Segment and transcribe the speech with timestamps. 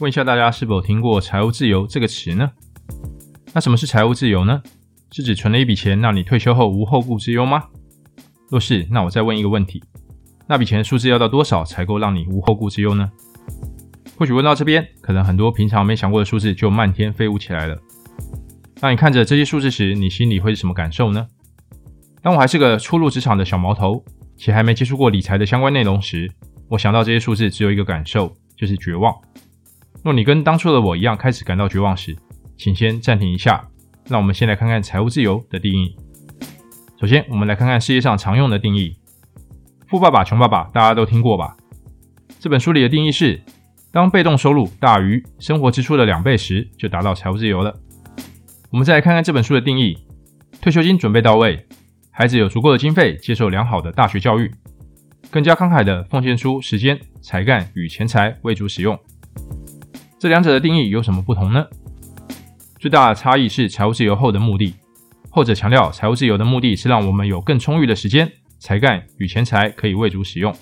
[0.00, 2.50] 问一下大家是否听过“财务自由”这个词呢？
[3.52, 4.62] 那什么是财务自由呢？
[5.12, 7.64] 是指存了一笔钱，让你退休后无后顾之忧吗？
[8.48, 9.82] 若是，那我再问一个问题：
[10.46, 13.10] 那笔钱数字要到多少才够让你无后顾之忧呢？
[14.16, 17.76] 或许问到这边，可能很多平常没想过的数字就漫天飞舞起来了。
[18.80, 21.28] 当你看着这些数字时，你心里会是什么感受呢？
[22.22, 24.02] 当我还是个初入职场的小毛头，
[24.38, 26.32] 且还没接触过理财的相关内容时，
[26.68, 29.14] 我想到这些数字只有一个感受，就是绝望。
[30.02, 32.16] 若你跟当初的我一样开始感到绝望时，
[32.56, 33.68] 请先暂停一下，
[34.08, 35.94] 让我们先来看看财务自由的定义。
[36.98, 38.96] 首先，我们来看看世界上常用的定义：
[39.88, 41.54] 富爸爸穷爸爸，大家都听过吧？
[42.38, 43.42] 这本书里的定义是，
[43.92, 47.78] 当被动收入大于生活支出的两倍时，就达到财务自由了。
[48.70, 49.98] 我们再来看看这本书的定义：
[50.62, 51.66] 退休金准备到位，
[52.10, 54.50] 孩子有足够的经费接受良好的大学教育，
[55.30, 58.98] 更加慷慨地奉献出时间、才干与钱财为主使用。
[60.20, 61.66] 这两者的定义有什么不同呢？
[62.78, 64.74] 最大的差异是财务自由后的目的。
[65.30, 70.54] 后者强调财务自由的目的是让我们有更充裕的时间、才干与钱财可以为主使用，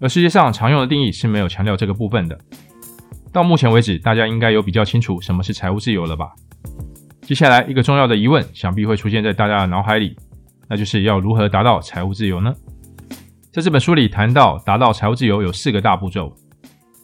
[0.00, 2.36] 而世界上常用的定义是没有强调这个部分的。
[3.32, 6.32] 到目前为止，大家应该有比较清楚什么是财务自由了吧？
[7.22, 10.16] 接下来一个重要的疑问，想必会出现在大家的脑海里，
[10.68, 12.52] 那就是要如何达到财务自由呢？
[13.52, 16.34] 在这本书里谈到，达到财务自由有四个大步骤。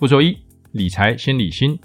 [0.01, 0.37] 步骤一。
[0.73, 1.79] 理财先理心，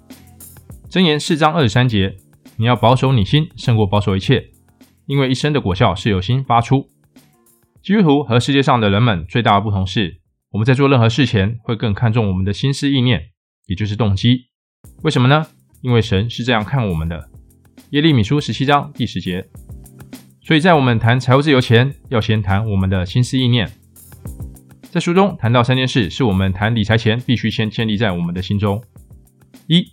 [0.90, 2.16] 箴言四章二十三节，
[2.56, 4.52] 你要保守你心，胜过保守一切，
[5.06, 6.88] 因为一生的果效是由心发出。
[7.84, 10.22] 基督徒和世界上的人们最大的不同是，
[10.52, 13.32] 我们在做任何事前会更看重我们的心思意念，
[13.66, 14.46] 也就是动机。
[15.04, 15.46] 为什么呢？
[15.82, 17.30] 因为神是这样看我们的。
[17.90, 19.50] 耶利米书十七章第十节。
[20.42, 23.70] 所以在我们谈财务自由前，要先谈我们的心思意念。
[24.90, 28.82] 在书中谈到三件事，是我们谈理财前必须先建立在我们的心中：
[29.68, 29.86] 一，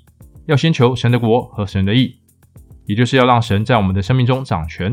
[0.47, 2.16] 要先求神的国和神的义，
[2.87, 4.93] 也就是要让神在我们的生命中掌权；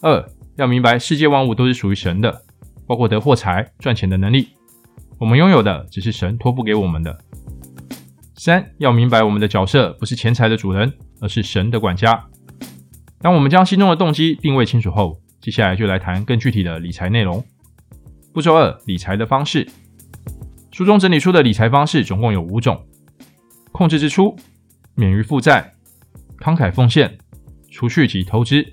[0.00, 2.42] 二，要明白世界万物都是属于神的，
[2.86, 4.48] 包括得货财、赚钱的能力，
[5.18, 7.12] 我们拥有的只是神托付给我们的；
[8.36, 10.90] 三，要明白我们的角色不是钱财的主人，
[11.20, 12.24] 而是神的管家。
[13.20, 17.44] 当我们将心中的动机定位清楚后，接下来就来谈更具体的理财内容。
[18.32, 19.68] 步骤二：理财的方式。
[20.70, 22.82] 书中整理出的理财方式总共有五种：
[23.72, 24.34] 控制支出、
[24.94, 25.74] 免于负债、
[26.38, 27.18] 慷慨奉献、
[27.70, 28.64] 储蓄及投资、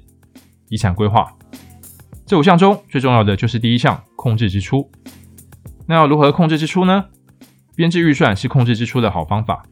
[0.69, 1.35] 遗产规划。
[2.25, 4.89] 这五项中最重要的就是第一项：控制支出。
[5.87, 7.05] 那要如何控制支出呢？
[7.75, 9.65] 编制预算是控制支出的好方法。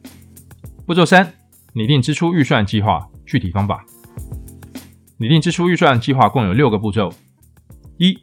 [0.86, 1.34] 步骤三：
[1.74, 3.08] 拟定支出预算计划。
[3.26, 3.86] 具体方法：
[5.18, 7.14] 拟定支出预算计划共有六个步骤。
[7.98, 8.18] 一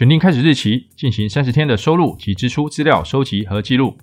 [0.00, 3.94] 选定开始日期，进行三十天的收入及支出资料收集和记录。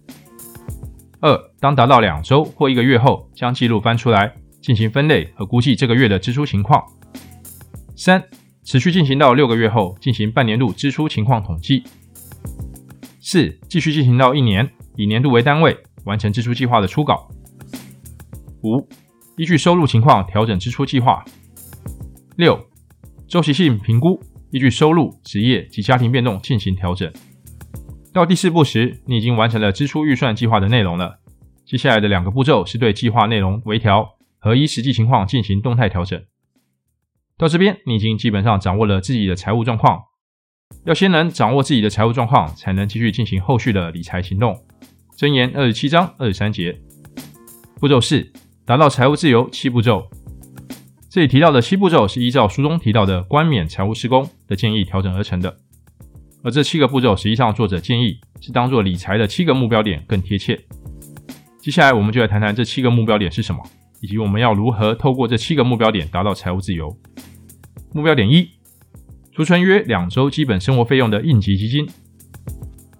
[1.21, 4.31] 二，当达到两周或一个月后，将记录翻出来，
[4.61, 6.79] 进行分类和估计这个月的支出情况。
[7.95, 8.23] 三，
[8.63, 11.81] 持续进行到六个月后，进行半年度支出情况统计。
[13.19, 15.75] 四，继续进行到一年，以年度为单位，
[16.05, 17.27] 完成支出计划的初稿。
[18.61, 18.87] 五，
[19.35, 21.25] 依据收入情况调整支出计划。
[22.35, 22.67] 六，
[23.27, 24.21] 周期性评估。
[24.51, 27.11] 依据收入、职业及家庭变动进行调整。
[28.13, 31.19] 到第四步时，你已经完成了支出预算计划的内容了。
[31.65, 36.21] 接下来的两个步骤是对计划内容微调和依实际情况进行动态调整。
[37.37, 40.01] 到这边，你已经基本上掌握了自己的财务状况。
[40.85, 44.57] 要先能掌握自己的财务状况，才能继续进行后续的理财行动。
[45.17, 46.79] 箴言二十七章二十三节。
[47.79, 48.31] 步骤四：
[48.65, 50.09] 达到财务自由七步骤。
[51.17, 55.57] 这里提到的七步骤是依照书中提到的冠冕财务施工的建议调整而成的，
[56.43, 60.55] 而这七个步骤实际上作者建议是当做理财的七个目标点更贴切。
[61.59, 63.63] 接下来我们就来谈谈这七个目标点是什么，
[63.99, 66.95] 以及我们要如何透过这七个目标点达到财务自由。
[67.91, 68.51] 目标点一：
[69.31, 71.89] 储存约两周基本生活费用的应急基金。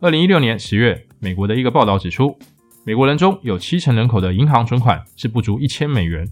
[0.02, 2.36] 二零一六年十月，美国的一个报道指出，
[2.84, 6.28] 美国人中有七成人口的银行存款是不足一千美元。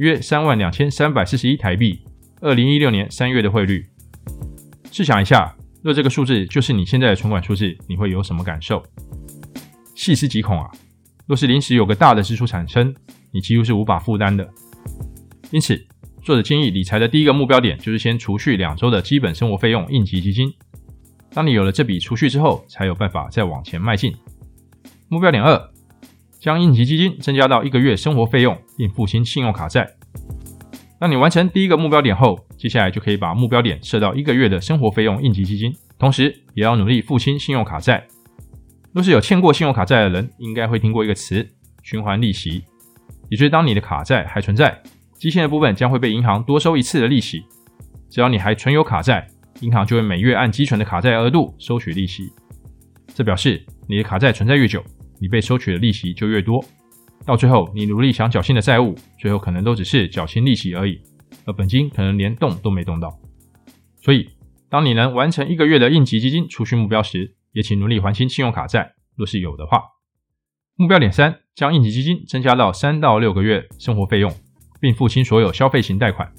[0.00, 2.02] 约三万两千三百四十一台币，
[2.40, 3.84] 二零一六年三月的汇率。
[4.90, 8.82] 试想一下，若这个数字就是你现在的存款数字，你会有什么感受？
[9.94, 10.70] 细思极恐啊！
[11.26, 12.94] 若是临时有个大的支出产生，
[13.30, 14.48] 你几乎是无法负担的。
[15.50, 15.78] 因此，
[16.22, 20.50] 作者建议理财的第一个目标点就是先储蓄两周的基本生活费用应急基金。
[21.34, 24.16] 当你有了这笔储蓄之后，才有办法再往前迈进。
[25.08, 25.69] 目标点二。
[26.40, 29.86] 将应急基金增加到一个月生活费用，并付清信用卡债。
[30.98, 38.06] 当你完成第一个目标点后，接下来就可以把目标点设到一个月的生活费用应急基金，同时也要努力付清信用卡债。
[38.92, 41.46] 若是有欠过信用卡债的人，应该会听过一个词
[41.82, 42.64] 循环利息，
[43.28, 44.82] 也就是当你的卡债还存在，
[45.14, 47.44] 基现的部分将会被银行多收一次的利息。
[48.08, 49.26] 只要你还存有卡债，
[49.60, 52.32] 银行就会每月按基存的卡债额度收取利息。
[53.14, 54.82] 这表示你的卡债存在越久，
[55.20, 56.64] 你被收取的利息就越多。
[57.26, 60.98] 到最后，你努力想缴清的债务，最后可能都只是缴清利息而已，
[61.44, 63.16] 而本金可能连动都没动到。
[64.02, 64.28] 所以，
[64.70, 68.94] 当你能完成一个月的应急基金储蓄目标时，也请努力还清信用卡债。
[69.16, 69.82] 若是有的话，
[70.76, 74.32] 目标点三，将应急基金增加到三到六个月生活费用，
[74.80, 76.32] 并付清所有消费型贷款。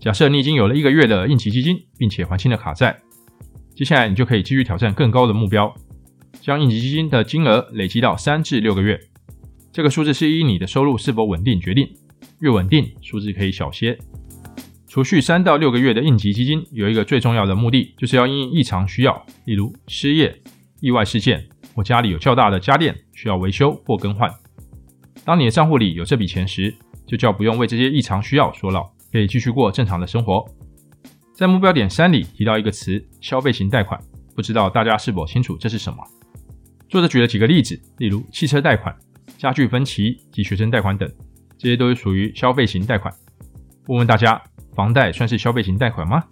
[0.00, 2.98] 假设你已经有了一个月的应急基金，并且还清了卡债，
[3.74, 5.74] 接下来你就可以继续挑战更高的目标，
[6.44, 9.00] 将应急基金的金额累积到三至六个月。
[9.72, 11.88] 这个数字是依你的收入是否稳定决定，
[12.40, 13.98] 越稳定数字可以小些。
[14.86, 20.38] 储蓄三到六个月的应急基金有一个最重要的目的，就是要因应异常需要，例如失业、
[20.80, 21.42] 意外事件。
[21.74, 24.30] 或家里有较大的家电需要维修或更换，
[25.24, 26.72] 当你的账户里有这笔钱时，
[27.04, 30.44] 就叫不用为这些异常需要所扰，可以继续过正常的生活。
[31.34, 34.00] 在目标点三里提到一个词“消费型贷款”，
[34.36, 35.98] 不知道大家是否清楚这是什么？
[36.94, 38.96] 作者举了几个例子，例如汽车贷款、
[39.36, 41.10] 家具分期及学生贷款等，
[41.58, 43.12] 这些都是属于消费型贷款。
[43.88, 44.40] 问问大家，
[44.74, 46.22] 房贷算是消费型贷款吗？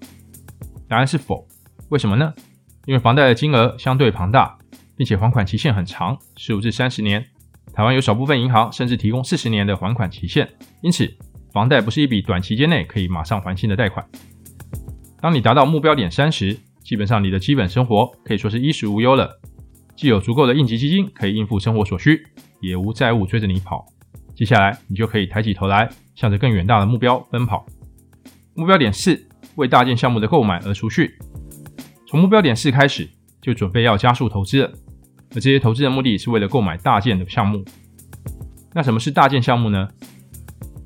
[0.88, 1.46] 答案是否。
[1.88, 2.32] 为什么呢？
[2.86, 4.56] 因为房贷的金额相对庞大。
[4.94, 7.24] 并且还款期限很长，十五至三十年。
[7.72, 10.48] 台湾有少部分银行甚至提供四十年的还款期限，
[10.82, 11.10] 因此
[11.50, 14.06] 房贷不是一笔短期间内可以马上还清的贷款。
[15.20, 19.40] 当你达到目标点三十，基本上你的基本生活可以说是衣食无忧了，
[19.94, 22.26] 既有足够的应急基金可以应付生活所需，
[22.60, 23.86] 也无债务追着你跑。
[24.34, 27.66] 接下来你就可以抬起头来，向着更远大的目标奔跑。
[28.54, 31.16] 目标点四，为大件项目的购买而储蓄。
[32.06, 33.08] 从目标点四开始，
[33.40, 34.72] 就准备要加速投资了。
[35.34, 37.64] 而这些投资的目的是为了购买大件的项目。
[38.74, 39.88] 那什么是大件项目呢？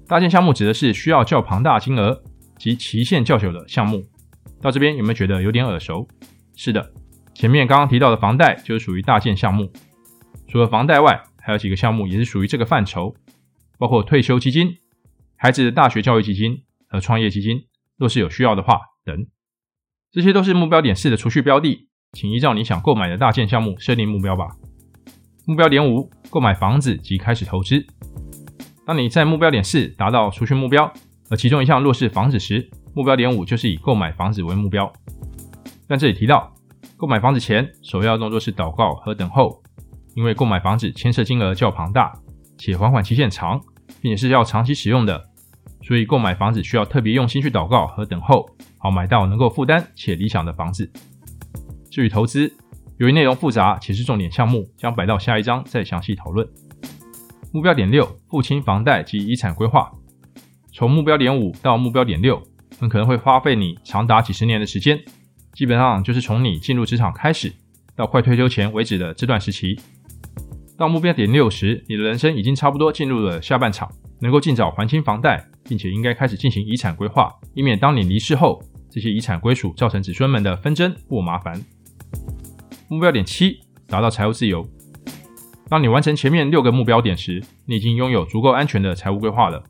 [0.07, 2.23] 大件项目指的是需要较庞大金额
[2.59, 4.05] 及期限较久的项目。
[4.61, 6.07] 到这边有没有觉得有点耳熟？
[6.55, 6.93] 是的，
[7.39, 9.71] 前面刚刚提到的房贷就是属于大件项目。
[10.49, 13.15] 除了房贷外，还有几个项目也是属于这个范畴，
[13.79, 14.79] 包括退休基金、
[15.37, 17.67] 孩子的大学教育基金和创业基金，
[17.99, 19.27] 若是有需要的话等。
[20.11, 21.89] 这些都是目标点四的储蓄标的。
[22.13, 24.47] 请依照你想购买的大件项目设定目标吧。
[25.45, 27.85] 目标点五，购买房子及开始投资。
[28.87, 30.91] 当你在目标点四达到储蓄目标，
[31.29, 34.91] 而其中一项若是房子时，目标点五就是以购买房子为目标。
[35.87, 36.56] 但这里提到，
[36.99, 39.63] 购买房子前首要动作是祷告和等候，
[40.15, 42.11] 因为购买房子牵涉金额较庞大，
[42.57, 43.61] 且还款期限长，
[44.01, 45.23] 并且是要长期使用的，
[45.83, 48.49] 所以购买房子需要特别用心去祷告和等候，
[48.79, 50.91] 好买到能够负担且理想的房子。
[51.91, 52.51] 至于投资，
[52.97, 56.49] 由于内容复杂且是重点项目，将摆到下一章再详细讨论。
[57.53, 59.93] 目标点六：付清房贷及遗产规划。
[60.73, 62.43] 从目标点五到目标点六，
[62.79, 64.99] 很可能会花费你长达几十年的时间，
[65.57, 67.51] 基本上就是从你进入职场开始
[67.95, 69.81] 到快退休前为止的这段时期。
[70.77, 81.59] 到目标点六时，你的人生已经差不多进入了下半场，能够尽早还清房贷，并且应该开始进行遗产规划，以免当你离世后，这些遗产归属造成子孙们的纷争或麻烦。
[82.89, 84.69] 目标点七，达到财务自由。
[85.71, 89.65] 当你完成前面六个目标点时，你已经拥有足够安全的财务规划了。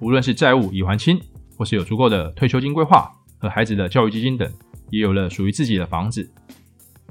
[0.00, 1.20] 无论是债务已还清，
[1.56, 3.08] 或是有足够的退休金规划
[3.38, 4.52] 和孩子的教育基金等，
[4.92, 6.30] 也有了属于自己的房子。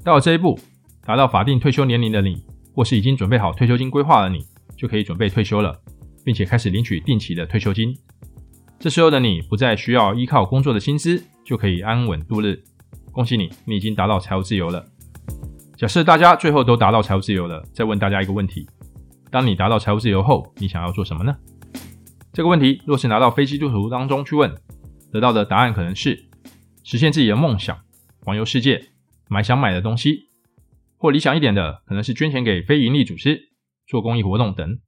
[0.04, 0.58] 到了这一步，
[1.04, 2.42] 达到法定退休年龄的你，
[2.74, 4.38] 或是已经准备好退休金规划的你，
[4.76, 5.76] 就可以准备退休了，
[6.24, 7.94] 并且开始领取定期的退休金。
[8.78, 12.62] 这时候的你，不再需要依靠工作的薪资，就可以安稳度日。
[13.10, 14.84] 恭喜你，你已经达到财务自由了。
[15.76, 18.66] 假设大家最后都达到财务自由了，再问大家一个问题：
[19.30, 21.36] 当你达到财务自由后，你想要做什么呢？
[22.32, 24.52] 这个问题若是拿到非基督徒当中去问，
[25.12, 26.18] 得到的答案可能是
[26.84, 27.78] 实现自己的梦想、
[28.24, 28.90] 环游世界、
[29.28, 30.30] 买想买的东西，
[30.96, 33.50] 或理想一点的，可能是捐钱给非营利组织、
[33.86, 34.78] 做公益活动等。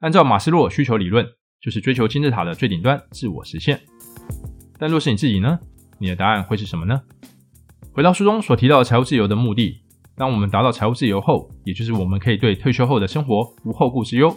[0.00, 1.26] 按照马斯洛需求理论，
[1.60, 3.80] 就是追求金字塔的最顶端自我实现。
[4.78, 5.58] 但若是你自己呢？
[5.98, 7.02] 你的答案会是什么呢？
[7.92, 9.82] 回到书中所提到的财务自由的目的。
[10.16, 14.34] 当我们达到财务自由后，也就是我们可以对退休后的生活无后顾之忧，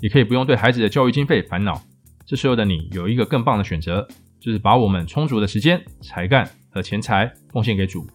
[0.00, 1.82] 也可以不用对孩子的教育经费烦恼。
[2.24, 4.06] 这时候的你有一个更棒的选择，
[4.40, 8.06] 就是把我们充足的时间、才干和钱财奉献给主。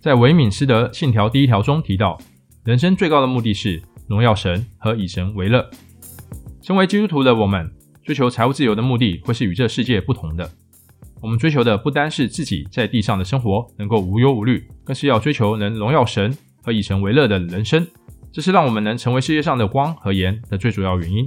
[0.00, 2.18] 在维敏斯德信条第一条中提到，
[2.64, 5.68] 人生最高的目的是荣耀神和以神为乐。
[6.62, 7.70] 身为基督徒的我们，
[8.02, 10.50] 追求财务自由的目的会是与这世界不同的。
[11.20, 17.86] 我们追求的不单是自己在地上的生活能够无忧无虑，更是要追求能荣耀神和以神为乐的人生，
[18.30, 21.26] 这是让我们能成为世界上的光和盐的最主要原因。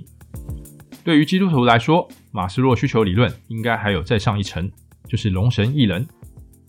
[1.08, 4.70] 对于基督徒来说，马斯洛需求理论应该还有再上一层，
[5.08, 6.06] 就是龙神异人。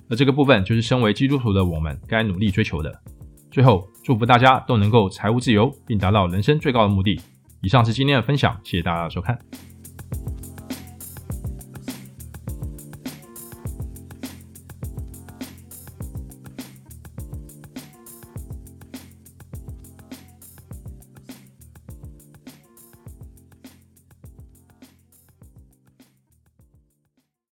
[0.08, 3.02] 而这个部分就是身为基督徒的我们该努力追求的。
[3.50, 7.20] 最后，祝福大家都能够财务自由，并达到人生最高的目的。
[7.62, 9.36] 以上是今天的分享，谢谢大家的收看。